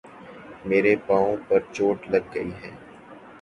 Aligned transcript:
میرے 0.65 0.93
پاؤں 1.07 1.35
پر 1.47 1.59
چوٹ 1.73 1.97
لگ 2.11 2.23
گئی 2.33 2.51
ہے 2.53 2.71